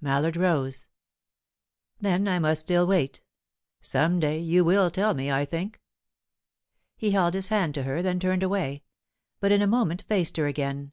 [0.00, 0.86] Mallard rose.
[2.00, 3.22] "Then I must still wait.
[3.82, 5.80] Some day you will tell me, I think."
[6.96, 8.84] He held his hand to her, then turned away;
[9.40, 10.92] but in a moment faced her again.